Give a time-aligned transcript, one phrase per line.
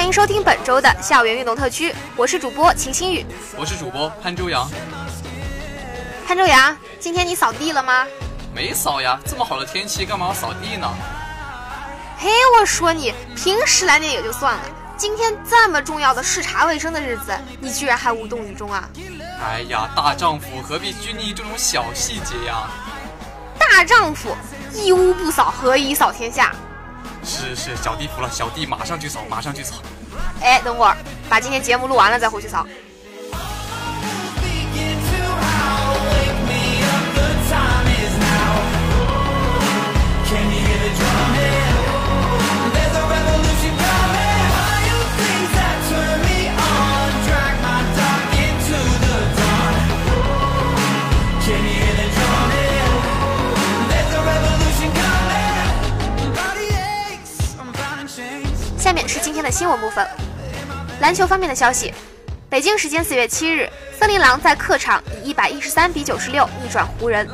[0.00, 3.22] 欢迎收听本周的校园运动特区，我是主播秦新宇，
[3.54, 4.66] 我是主播潘周阳。
[6.26, 8.06] 潘周阳，今天你扫地了吗？
[8.54, 10.90] 没扫呀，这么好的天气，干嘛要扫地呢？
[12.16, 14.62] 嘿，我说你，平时来点也就算了，
[14.96, 18.88] 今天这么重要的视察卫生的日子，你居然还无动于衷啊！
[19.44, 22.70] 哎呀，大丈夫何必拘泥于这种小细节呀？
[23.58, 24.34] 大丈夫
[24.72, 26.54] 一屋不扫，何以扫天下？
[27.24, 29.76] 是是，小弟服了，小弟马上去扫，马上去扫。
[30.40, 30.96] 哎，等会儿，
[31.28, 32.66] 把今天节目录完了再回去扫。
[59.50, 60.06] 新闻部分。
[61.00, 61.92] 篮球方面的消息，
[62.48, 63.68] 北京时间四月七日，
[63.98, 67.28] 森林狼在客场以一百一十三比九十六逆转湖人，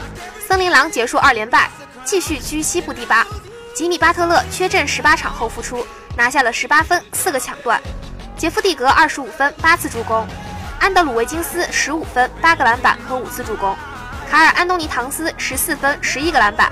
[0.46, 1.68] 森林狼结束二连败，
[2.04, 3.26] 继续居西部第八。
[3.74, 7.80] 吉米巴特勒缺阵十八场后复出，拿下了十八分、四个抢断。
[8.36, 10.26] 杰夫蒂格二十五分、八次助攻，
[10.78, 13.76] 安德鲁维金斯十五分、八个篮板和五次助攻，
[14.30, 16.70] 卡尔安东尼唐斯十四分、十一个篮板。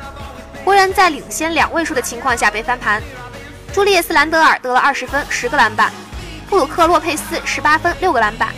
[0.65, 3.03] 湖人，在领先两位数的情况下被翻盘。
[3.75, 5.93] 朱利叶斯·兰德尔得了二十分、十个篮板，
[6.49, 8.55] 布鲁克·洛佩斯十八分、六个篮板，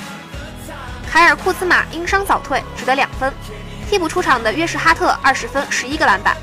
[1.11, 3.33] 凯尔·库兹马因伤早退，只得两分。
[3.89, 6.37] 替补出场的约什·哈特二十分、十一个篮板。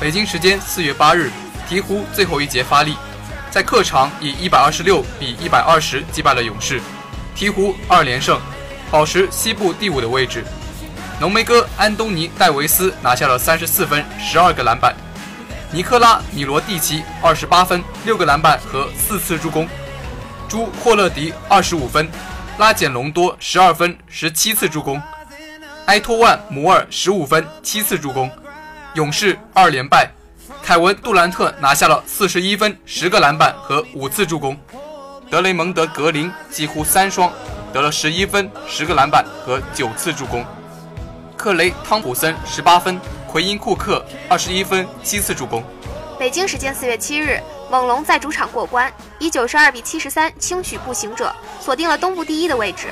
[0.00, 1.30] 北京时间四月八日，
[1.68, 2.96] 鹈鹕最后一节发力，
[3.50, 6.80] 在客场以一百二十六比一百二十击败了勇士，
[7.36, 8.40] 鹈鹕二连胜，
[8.90, 10.42] 保持西部第五的位置。
[11.20, 14.96] 浓眉哥安东尼·戴维斯拿下了三十四分、十二个篮板。
[15.72, 19.64] 尼克拉·米罗蒂奇二十八分、六个篮板和四次助攻；
[20.48, 22.04] 朱霍勒迪二十五分；
[22.58, 25.00] 拉简隆多十二分、十七次助攻；
[25.86, 28.28] 埃托万·摩尔十五分、七次助攻。
[28.94, 30.10] 勇士二连败，
[30.60, 34.56] 凯文·杜兰特拿下了四十一分、十个篮板和五次助攻；
[35.30, 37.32] 德雷蒙德·格林几乎三双，
[37.72, 40.42] 得了十一分、十个篮板和九次助攻；
[41.36, 43.00] 克雷·汤普森十八分。
[43.30, 45.62] 奎因库克二十一分七次助攻。
[46.18, 52.88] 北京时间四月七日，猛龙在主场过关，以九十二比七十三轻取步行者，锁定了东部第一的位置。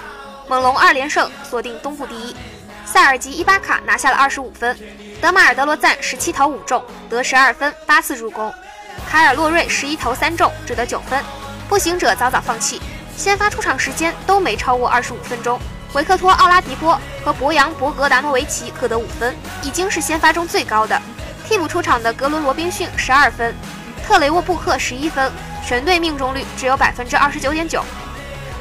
[0.48, 2.36] 猛龙二连胜，锁定东部第一。
[2.86, 4.78] 塞尔吉伊巴卡拿下了二十五分，
[5.20, 8.54] 德马尔德罗赞十七投五中，得十二分八次助攻。
[9.10, 11.20] 卡尔洛瑞十一投三中，只得九分。
[11.68, 12.80] 步行者早早放弃，
[13.16, 15.58] 先发出场时间都没超过二十五分钟。
[15.94, 21.00] 维克托·奥拉迪波和博扬·博格达诺维奇各得五分，已经是先发中最高的。
[21.46, 23.54] 替补出场的格伦·罗宾逊十二分，
[24.06, 25.32] 特雷沃·布克十一分，
[25.66, 27.82] 全队命中率只有百分之二十九点九。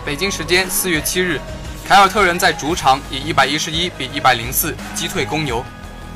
[0.06, 1.38] 北京时间四月七日，
[1.86, 5.62] 凯尔特人在主场以一百一十一比一百零四击退公牛，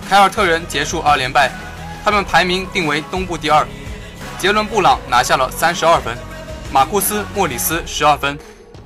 [0.10, 1.52] 凯尔特人结束二连败，
[2.06, 3.68] 他们排名定为东部第二。
[4.40, 6.18] 杰伦·布朗拿下了三十二分，
[6.72, 8.40] 马库斯·莫里斯十二分，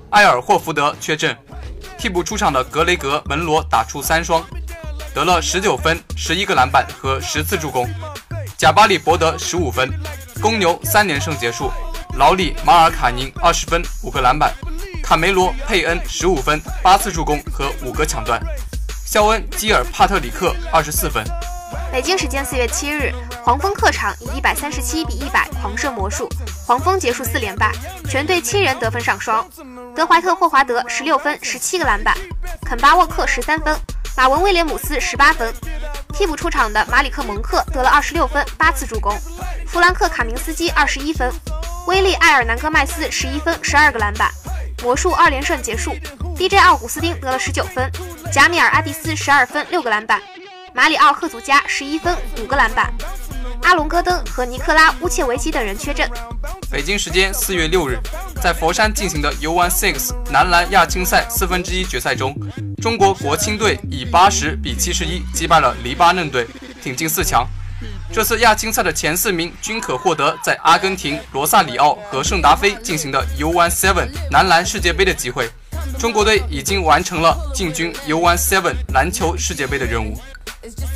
[0.09, 1.37] 埃尔霍福德缺阵。
[1.97, 4.43] 替补出场的格雷格·门罗打出三双，
[5.13, 7.89] 得了十九分、十一个篮板和十次助攻。
[8.57, 9.91] 贾巴里博德十五分，
[10.41, 11.71] 公牛三连胜结束。
[12.17, 14.53] 劳里马尔卡宁二十分五个篮板，
[15.03, 18.41] 卡梅罗佩恩十五分八次助攻和五个抢断，
[19.05, 21.23] 肖恩基尔帕特里克二十四分。
[21.95, 23.09] 北京时间四月七日，
[23.41, 26.27] 黄蜂客场以一百三十七比一百狂胜魔术，
[26.67, 27.71] 黄蜂结束四连败，
[28.09, 29.49] 全队七人得分上双，
[29.95, 32.13] 德怀特霍华德十六分十七个篮板，
[32.65, 33.73] 肯巴沃克十三分，
[34.17, 35.53] 马文威廉姆斯十八分。
[36.11, 39.17] 替补出场的马里克蒙克得了二十六分八次助攻，
[39.65, 41.31] 弗兰克卡明斯基二十一分。
[41.87, 44.29] 威利·埃尔南戈麦斯十一分，十二个篮板，
[44.83, 45.95] 魔术二连胜结束。
[46.35, 47.89] DJ 奥古斯丁得了十九分，
[48.33, 50.21] 贾米尔·阿迪斯十二分，六个篮板，
[50.75, 52.93] 马里奥·赫祖加十一分，五个篮板。
[53.63, 56.05] 阿隆·戈登和尼克拉·乌切维奇等人缺阵。
[56.69, 57.97] 北京时间四月六日，
[58.43, 62.35] 在佛山进行的 U1 Six 男篮亚青赛四分之一决赛中，
[62.81, 66.45] 中国国青队以八十比七十一击败了黎巴嫩队，
[66.83, 67.47] 挺进四强。
[68.11, 75.49] 这次亚青赛的前四名均可获得在阿根廷罗萨里奥和圣达菲进行的 U1 Seven 男篮世界杯的机会。
[75.97, 80.19] 中国队已经完成了进军 U1 Seven 篮球世界杯的任务。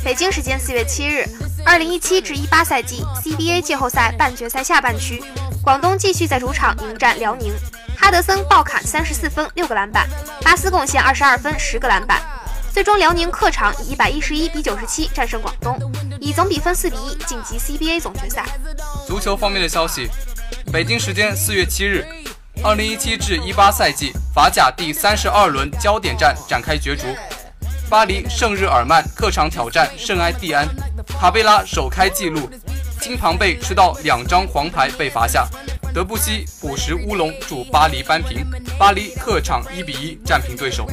[0.04, 1.24] 北京时间四月七日，
[1.64, 5.22] 二零一七至一八赛季 CBA 季后赛半决赛下半区，
[5.62, 7.52] 广东继续在主场迎战辽宁，
[7.96, 10.08] 哈德森爆砍三十四分六个篮板，
[10.42, 12.20] 巴斯贡献二十二分十个篮板。
[12.72, 15.76] 最终，辽宁客场以一百一十一比九十七战胜广东，
[16.20, 18.44] 以总比分四比一晋级 CBA 总决赛。
[19.06, 20.08] 足球方面的消息，
[20.72, 22.06] 北京时间四月七日，
[22.62, 27.02] 二零一七至一八赛季法甲第三十二轮焦点战展开角逐，
[27.90, 30.64] 巴黎圣日耳曼客场挑战圣埃蒂安，
[31.18, 32.48] 卡贝拉首开纪录，
[33.00, 35.44] 金庞贝吃到两张黄牌被罚下，
[35.92, 38.46] 德布西补时乌龙助巴黎扳平，
[38.78, 40.86] 巴黎客场一比一战平对手。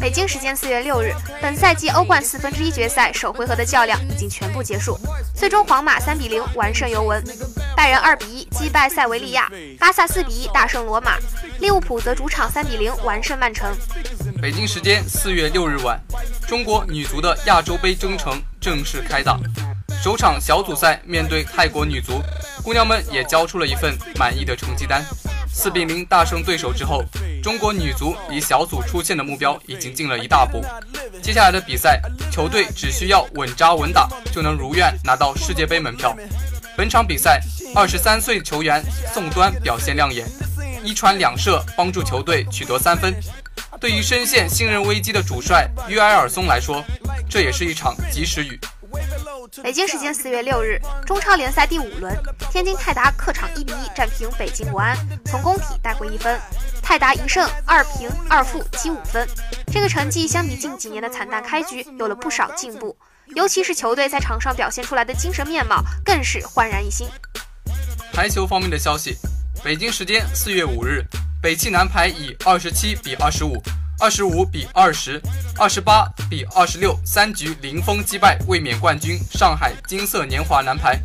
[0.00, 1.12] 北京时间四月六日，
[1.42, 4.96] 本赛季欧冠四分之一决赛首回合的较量已经全部结束，
[5.34, 7.20] 最终皇马三比零完胜尤文，
[7.76, 11.18] 拜仁二比一击败塞维利亚，巴萨四比一大胜罗马，
[11.60, 13.70] 利物浦则主场三比零完胜曼城。
[14.40, 16.00] 北京时间四月六日晚，
[16.48, 19.38] 中国女足的亚洲杯征程正式开打，
[20.02, 22.22] 首场小组赛面对泰国女足，
[22.64, 25.04] 姑娘们也交出了一份满意的成绩单。
[25.52, 27.04] 四比零大胜对手之后，
[27.42, 30.64] 中国女足离小组出线的目标已经进了一大步。
[31.22, 32.00] 接下来的比赛，
[32.30, 36.14] 球队只需要稳扎稳打，就能如愿拿到世界杯门票。
[36.76, 37.40] 本场比赛，
[37.74, 38.84] 二十三岁球员
[39.14, 40.28] 宋端表现亮眼，
[40.84, 43.14] 一传两射帮助球队取得三分。
[43.80, 46.84] 对于深陷信任危机的主帅约埃尔松来说，
[47.30, 48.60] 这也是一场及时雨。
[49.62, 52.14] 北京时间四月六日，中超联赛第五轮，
[52.52, 54.94] 天津泰达客场一比一战平北京国安，
[55.24, 56.38] 从工体带回一分。
[56.82, 59.26] 泰达一胜二平二负积五分，
[59.72, 62.94] 这个成绩相比近几年的惨淡开局有了不少进步，
[63.34, 67.08] 尤其是球队在场上表现出来的精神面貌更是焕然一新。
[68.12, 69.16] 排球方面的消息，
[69.64, 71.04] 北京时间四月五日，
[71.42, 73.60] 北汽男排以二十七比二十五。
[73.98, 75.18] 二十五比二十，
[75.58, 81.00] 二十八比二十六，三局零封击败卫冕冠军上海金色年华男排，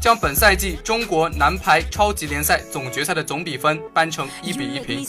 [0.00, 5.04] 将本赛季中国男排超级联赛总决赛的总比分扳成一比一平。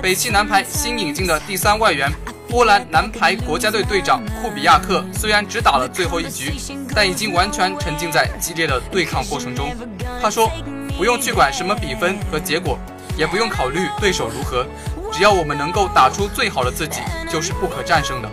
[0.00, 2.10] 北汽男排新引进的第三外援
[2.48, 6.52] 波兰男排国家队队长库比亚克，虽然只打了最后一局，
[6.94, 9.74] 但已经完全沉浸在激烈的对抗过程中。
[10.22, 10.50] 他说
[10.96, 12.78] ：“不用去管什么比分和结果，
[13.16, 14.66] 也不用考虑对手如何。”
[15.12, 18.28] 只要我们能够打出最好的自己，就是不可战胜的。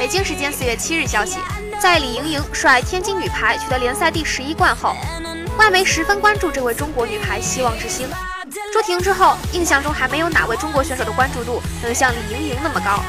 [0.00, 1.40] 北京时间四月七日消息，
[1.78, 4.96] 在李盈莹率天津女排取得联赛第十一冠后，
[5.58, 8.08] 外媒十分关注这位中国女排希望之星。
[8.72, 13.04] 朱婷之后，印象中还没有哪位中国选手的关注度能像李盈莹那么高。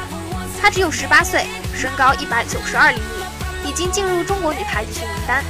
[0.61, 5.41] 她只有十八岁，身高一百九十二厘米，已经进入中国女排集训名单。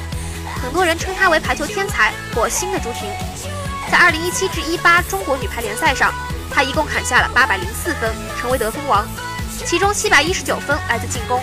[0.62, 3.10] 很多人称她为排球天才或新的朱婷。
[3.90, 6.14] 在二零一七至一八中国女排联赛上。
[6.54, 9.08] 她一共砍下了八百零四分，成为得分王，
[9.64, 11.40] 其中七百一十九分来自进攻，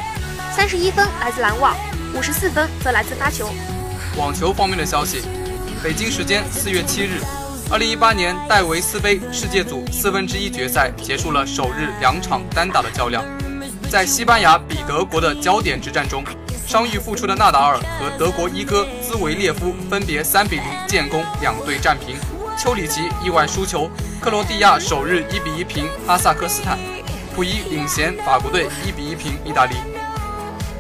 [0.56, 1.76] 三十一分来自拦网，
[2.14, 3.50] 五十四分则来自发球。
[4.18, 5.22] 网球方面的消息，
[5.82, 7.22] 北京时间四月七日，
[7.72, 13.24] 二零一八年戴维斯杯世界组四分之一决赛结束了首日两场单打的较量，
[13.90, 16.24] 在西班牙比德国的焦点之战中，
[16.68, 22.18] 伤愈复出的纳达尔和德国一哥兹维列夫分别三比零建功，两队战平。
[22.58, 26.78] 丘里奇意外输球，克罗地亚首日一比一平哈萨克斯坦，
[27.40, 29.78] 溥仪领衔法国队一比一平意大利。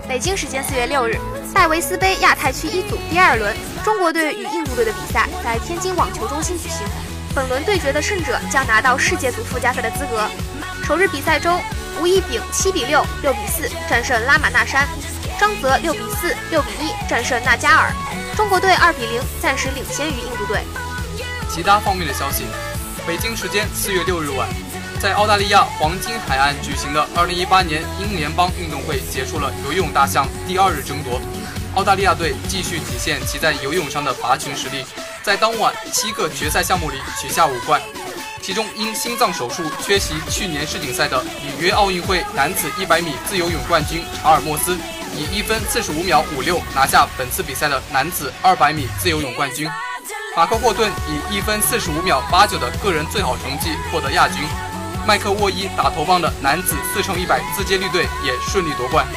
[0.09, 1.17] 北京时间四月六日，
[1.53, 6.85] 戴维斯杯亚太区一组第二轮，中国队与印度队的比赛在天津网球中心举行。
[7.33, 10.27] 本轮对决的胜者将拿到世界组附加赛的资格。
[10.83, 11.61] 首日比赛中，
[12.01, 14.85] 吴一丙七比六、六比四战胜拉玛纳山，
[15.39, 17.93] 张泽六比四、六比一战胜纳加尔。
[18.35, 20.59] 中国队二比零暂时领先于印度队。
[21.49, 22.43] 其他方面的消息，
[23.07, 24.49] 北京时间四月六日晚，
[24.99, 31.21] 在澳大利亚黄金海岸举行的二零一八年英联邦运动会结束了游泳大项第二日争夺，
[31.75, 34.83] 澳大利亚队继续体现其在游泳上的拔群实力，
[35.23, 37.81] 在当晚七个决赛项目里取下五冠。
[38.41, 41.29] 其中因心脏手术缺席去年世锦赛的里
[41.59, 44.77] 约奥运会男子100米自由泳冠军查尔莫斯，
[45.15, 49.65] 以一分四十五秒五六拿下本次比赛的男子200米自由泳冠军。
[50.35, 54.43] 马克霍顿以一分四十五秒八九的个人最好成绩获得亚军。
[55.09, 59.07] 麦克沃伊打头棒的男子四乘一百自接力队也顺利夺冠。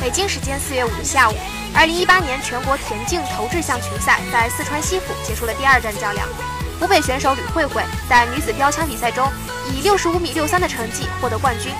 [0.00, 1.34] 北京时间四月五日下午，
[1.74, 6.26] 二零一八年全国田径投掷项群赛在四川西府结束了第二站较量。
[6.80, 9.30] 湖北选手吕慧慧在女子标枪比赛中
[9.70, 11.74] 以六十五米六三的成绩获得冠军，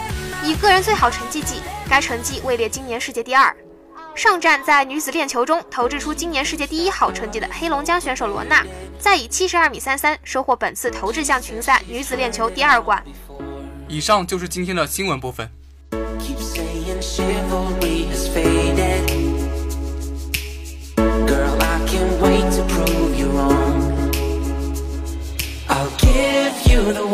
[0.44, 3.56] 以个人最好成绩计，该成绩位列今年世界第二。
[4.14, 8.62] 上站在女子链球中投掷出今年世界第一好成绩的黑龙江选手罗娜，
[8.98, 13.02] 再以七十二米三三收获本次投掷项群赛女子链球第二冠。
[13.88, 15.48] 以上就是今天的新闻部分。
[25.70, 27.04] I'll give you the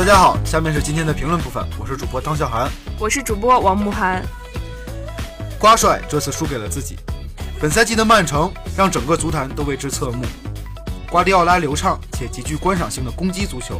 [0.00, 4.24] 大家好，下面是今天的评论部分，我是主播汤笑涵，我是主播王慕涵。
[5.58, 6.96] 瓜帅这次输给了自己。
[7.60, 10.24] 本赛季的曼城让整个足坛都为之侧目。
[11.10, 13.78] 瓜迪奥拉流畅且极具观赏性的攻击足球，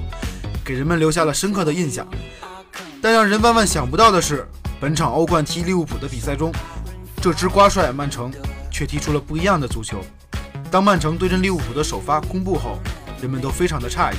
[0.63, 2.07] 给人们留下了深刻的印象。
[3.01, 4.47] 但让人万万想不到的是，
[4.79, 6.53] 本场欧冠踢利物浦的比赛中，
[7.23, 8.31] 这支瓜帅曼城
[8.71, 10.05] 却踢出了不一样的足球。
[10.71, 12.79] 当曼城对阵利物浦的首发公布后，
[13.23, 14.17] 人们都非常的诧异，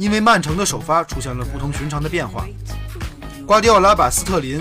[0.00, 2.46] 因为曼城的首发出现了不同寻常的变化。
[3.46, 4.58] 瓜迪奥拉把斯特林、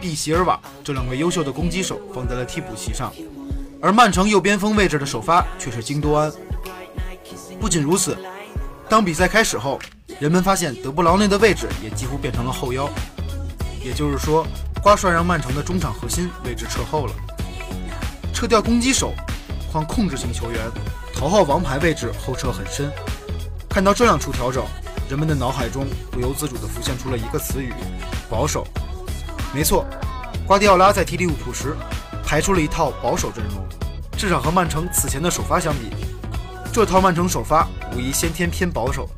[0.00, 3.12] 毕席尔瓦这两位优秀的攻击手放在了替补席上，
[3.82, 6.32] 而曼城右边锋位置的首发却是京多安。
[7.60, 8.16] 不仅如此，
[8.88, 9.78] 当比赛开始后，
[10.18, 12.88] 人们发现德布劳内的位置也几乎变成了后腰，
[13.84, 14.46] 也就是说，
[14.82, 17.12] 瓜帅让曼城的中场核心位置撤后了，
[18.32, 19.12] 撤掉攻击手，
[19.70, 20.58] 换控制型球员，
[21.14, 22.90] 头号王牌位置后撤很深。
[23.70, 24.64] 看到这样出调整，
[25.08, 27.72] 人们的脑海中不由自主地浮现出了一个词语：
[28.28, 28.66] 保守。
[29.54, 29.86] 没错，
[30.44, 31.76] 瓜迪奥拉在踢利物浦时
[32.24, 33.64] 排出了一套保守阵容，
[34.18, 35.88] 至少和曼城此前的首发相比。
[36.72, 39.08] 这套曼城首发无疑先天偏保守。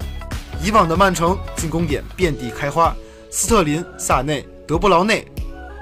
[0.63, 2.95] 以往的曼城进攻点遍地开花，
[3.31, 5.27] 斯特林、萨内、德布劳内、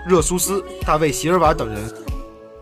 [0.07, 1.93] 热苏斯、大卫席尔瓦等人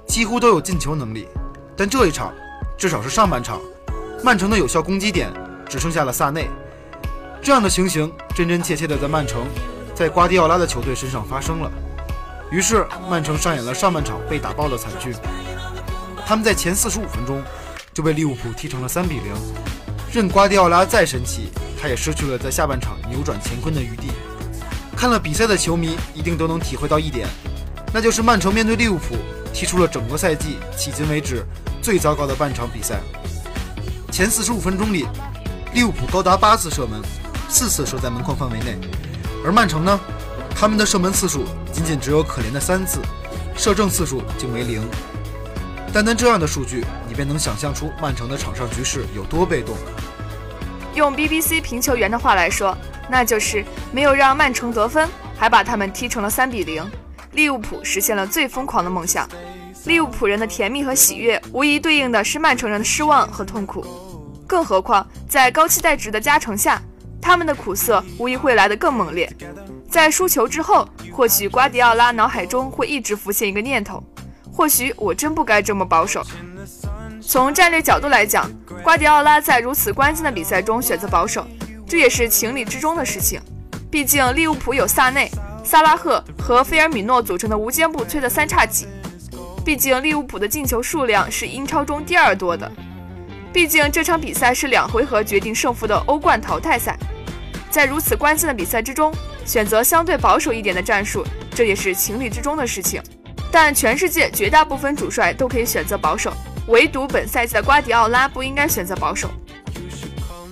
[0.06, 1.28] 几乎都有进球能力。
[1.76, 2.32] 但这一场，
[2.78, 3.60] 至少是上半场，
[4.24, 5.30] 曼城的有效攻击点
[5.68, 6.48] 只剩下了萨内。
[7.42, 9.46] 这样的情形真真切切的在曼城，
[9.94, 11.70] 在瓜迪奥拉的球队身上发生了。
[12.50, 15.14] 于是曼城上演了上半场被打爆的惨剧。
[16.26, 17.42] 他们在前四十五分钟。
[17.94, 19.34] 就被利物浦踢成了三比零。
[20.12, 21.48] 任瓜迪奥拉再神奇，
[21.82, 24.12] 他也失去了在下半场扭转乾坤的余地。
[24.96, 27.26] 看了比赛的球迷一定都能体会到一点，
[27.92, 29.16] 那就是曼城面对利物浦
[29.52, 31.44] 踢出了整个赛季迄今为止
[31.82, 33.00] 最糟糕的半场比赛。
[34.12, 35.04] 前四十五分钟里，
[35.78, 37.00] 利物浦高达八次射门，
[37.48, 38.76] 四次射在门框范围内，
[39.44, 40.00] 而曼城呢，
[40.50, 42.98] 他们的射门次数仅仅只有可怜的三次，
[43.56, 44.82] 射正次数竟为零。
[45.92, 49.76] 单单这样的数据，你便能想象出曼城的场上局势有多被动。
[50.96, 52.76] 用 BBC 评球员的话来说，
[53.08, 55.08] 那就是没有让曼城得分，
[55.38, 56.84] 还把他们踢成了三比零。
[57.34, 59.28] 利物浦实现了最疯狂的梦想。
[59.84, 64.07] 利物浦人的甜蜜和喜悦，无疑对应的是曼城人的失望和痛苦。
[64.48, 66.82] 更何况，在高期待值的加成下，
[67.20, 69.30] 他们的苦涩无疑会来得更猛烈。
[69.90, 74.02] 在输球之后，或许瓜迪奥拉脑海中会一直浮现一个念头。
[74.50, 76.24] 或许我真不该这么保守。
[77.20, 78.50] 从战略角度来讲，
[78.82, 81.46] 瓜迪奥拉在如此关键的比赛中选择保守，
[81.86, 83.40] 这也是情理之中的事情。
[83.90, 85.30] 毕竟利物浦有萨内、
[85.62, 88.86] 萨拉赫和菲尔米诺组成的无坚不摧的三叉戟。
[89.64, 92.70] 毕竟利物浦的进球数量是英超中第二多的。
[93.52, 96.96] 毕竟这场比赛是两回合决定胜负的欧冠淘汰赛，
[97.70, 99.12] 在如此关键的比赛之中，
[99.44, 101.24] 选择相对保守一点的战术，
[101.54, 103.02] 这也是情理之中的事情。
[103.50, 106.32] 但全世界绝大部分主帅都可以选择保守，
[106.66, 109.30] 唯独本赛季的瓜迪奥拉不应该选择保守。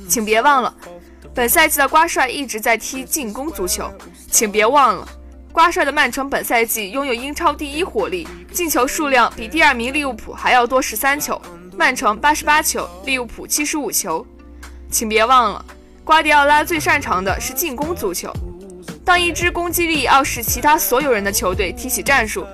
[0.08, 0.74] 请别忘了，
[1.34, 3.92] 本赛季的瓜帅一直在踢进攻足球。
[4.30, 5.06] 请别忘了，
[5.52, 11.40] 瓜帅的曼城本赛季拥有英超第一火力，进球数量比第二名利物浦还要多十三球。
[11.78, 14.26] 曼城八十八球，利物浦七十五球。
[14.90, 15.62] 请别忘了，
[16.04, 18.32] 瓜迪奥拉最擅长的是进攻足球。
[19.04, 22.46] 当一支攻击力傲视其他所有人的球队提起战术，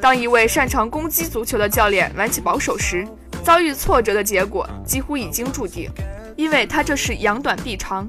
[0.00, 3.04] 当一位擅长攻击足球的教练玩起保守时，
[3.42, 5.90] 遭遇挫折的结果几乎已经注定，
[6.36, 8.06] 因为他这是扬短避长。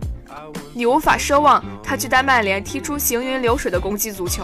[0.76, 4.44] 你无法奢望他去带曼联踢出行云流水的攻击足球。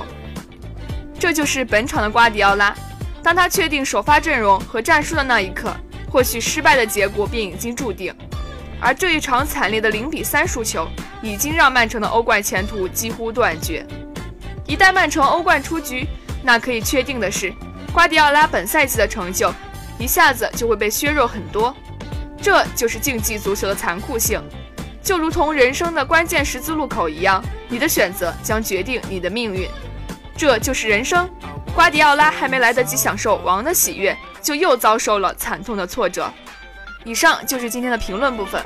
[1.20, 2.76] 这就是本场的瓜迪奥拉。
[3.22, 5.76] 当他确定首发阵容和战术的那一刻，
[6.16, 8.16] 或许失败的结果便已经注定。
[8.80, 10.88] 而这一场惨烈的零比三输球，
[11.22, 13.86] 已经让曼城的欧冠前途几乎断绝。
[14.66, 16.08] 一旦曼城欧冠出局，
[16.42, 17.54] 那可以确定的是，
[17.92, 19.54] 瓜迪奥拉本赛季的成就
[20.00, 21.76] 一下子就会被削弱很多。
[22.42, 24.42] 这就是竞技足球的残酷性，
[25.04, 29.68] 就如同人生的关键十字路口一样，你的选择将决定你的命运。
[30.38, 31.30] 这就是人生。
[31.74, 36.32] 瓜迪奥拉还没来得及享受王的喜悦，就又遭受了惨痛的挫折。
[37.04, 38.64] 以上就是今天的评论部分。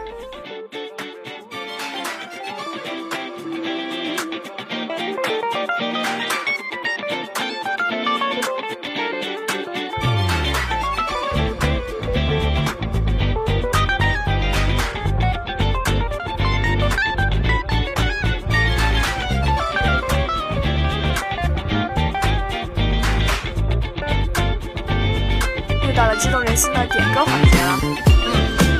[26.67, 27.79] 了激动人心的点歌环节了，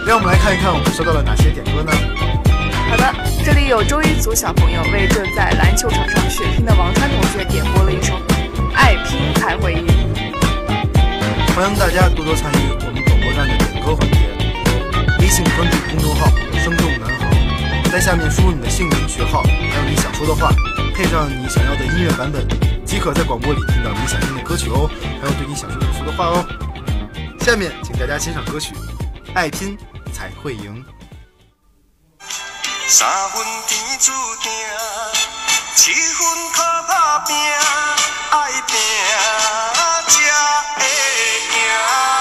[0.05, 1.91] 让我们来看一看我们收到了哪些点歌呢？
[2.89, 3.13] 好的，
[3.45, 8.13] 这里有周一组小朋友为正在篮球场上血拼的王川同学点播了一首
[8.73, 9.87] 《爱拼才会赢》。
[11.55, 14.27] 欢迎大家多多参与我们广播站的点歌环节，
[15.19, 16.27] 微信关注公众号
[16.59, 17.29] “生动男孩”，
[17.91, 20.51] 在下面输入你的姓名、学号，还有你想说的话，
[20.95, 22.45] 配上你想要的音乐版本，
[22.83, 24.89] 即可在广播里听到你想听的歌曲哦，
[25.21, 26.43] 还有对你想说的说的话哦。
[27.41, 28.75] 下面请大家欣赏歌曲
[29.33, 29.77] 爱拼
[30.13, 30.85] 才会赢。
[32.87, 34.11] 三分天注
[34.43, 34.51] 定
[35.75, 37.35] 七分靠打拼
[38.31, 38.77] 爱拼
[40.07, 40.21] 才
[40.75, 40.85] 会
[41.55, 42.18] 赢。